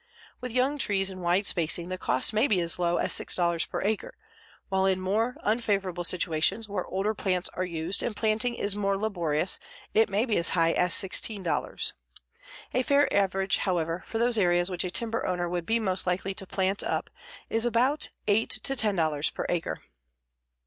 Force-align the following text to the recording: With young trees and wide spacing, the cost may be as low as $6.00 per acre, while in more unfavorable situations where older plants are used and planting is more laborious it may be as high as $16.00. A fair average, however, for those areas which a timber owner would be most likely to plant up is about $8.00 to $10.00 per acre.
With 0.39 0.51
young 0.51 0.79
trees 0.79 1.11
and 1.11 1.21
wide 1.21 1.45
spacing, 1.45 1.89
the 1.89 1.97
cost 1.99 2.33
may 2.33 2.47
be 2.47 2.59
as 2.59 2.79
low 2.79 2.97
as 2.97 3.11
$6.00 3.13 3.69
per 3.69 3.83
acre, 3.83 4.15
while 4.67 4.87
in 4.87 4.99
more 4.99 5.35
unfavorable 5.43 6.03
situations 6.03 6.67
where 6.67 6.87
older 6.87 7.13
plants 7.13 7.49
are 7.53 7.65
used 7.65 8.01
and 8.01 8.15
planting 8.15 8.55
is 8.55 8.75
more 8.75 8.97
laborious 8.97 9.59
it 9.93 10.09
may 10.09 10.25
be 10.25 10.37
as 10.37 10.49
high 10.57 10.71
as 10.71 10.93
$16.00. 10.95 11.93
A 12.73 12.81
fair 12.81 13.15
average, 13.15 13.57
however, 13.57 14.01
for 14.03 14.17
those 14.17 14.39
areas 14.39 14.71
which 14.71 14.83
a 14.83 14.89
timber 14.89 15.23
owner 15.27 15.47
would 15.47 15.67
be 15.67 15.77
most 15.79 16.07
likely 16.07 16.33
to 16.33 16.47
plant 16.47 16.81
up 16.81 17.11
is 17.51 17.63
about 17.63 18.09
$8.00 18.27 18.59
to 18.63 18.75
$10.00 18.75 19.31
per 19.35 19.45
acre. 19.49 19.81